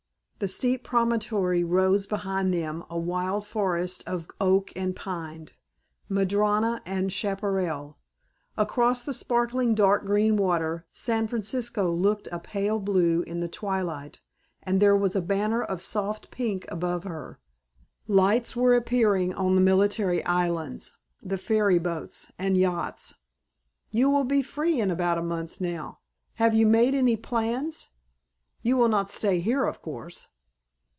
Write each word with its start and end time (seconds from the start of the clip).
The 0.43 0.47
steep 0.47 0.83
promontory 0.83 1.63
rose 1.63 2.07
behind 2.07 2.51
them 2.51 2.83
a 2.89 2.97
wild 2.97 3.45
forest 3.45 4.03
of 4.07 4.27
oak 4.39 4.73
and 4.75 4.95
pine, 4.95 5.49
madrona 6.09 6.81
and 6.83 7.13
chaparral. 7.13 7.99
Across 8.57 9.03
the 9.03 9.13
sparkling 9.13 9.75
dark 9.75 10.03
green 10.03 10.37
water 10.37 10.87
San 10.91 11.27
Francisco 11.27 11.91
looked 11.93 12.27
a 12.31 12.39
pale 12.39 12.79
blue 12.79 13.21
in 13.21 13.39
the 13.39 13.47
twilight 13.47 14.19
and 14.63 14.81
there 14.81 14.97
was 14.97 15.15
a 15.15 15.21
banner 15.21 15.61
of 15.61 15.79
soft 15.79 16.31
pink 16.31 16.65
above 16.69 17.03
her. 17.03 17.39
Lights 18.07 18.55
were 18.55 18.73
appearing 18.73 19.35
on 19.35 19.53
the 19.53 19.61
military 19.61 20.25
islands, 20.25 20.97
the 21.21 21.37
ferry 21.37 21.77
boats, 21.77 22.31
and 22.39 22.57
yachts. 22.57 23.13
"You 23.91 24.09
will 24.09 24.23
be 24.23 24.41
free 24.41 24.81
in 24.81 24.89
about 24.89 25.19
a 25.19 25.21
month 25.21 25.61
now. 25.61 25.99
Have 26.37 26.55
you 26.55 26.65
made 26.65 26.95
any 26.95 27.15
plans? 27.15 27.89
You 28.63 28.75
will 28.77 28.89
not 28.89 29.09
stay 29.11 29.39
here, 29.39 29.65
of 29.65 29.81
course." 29.83 30.27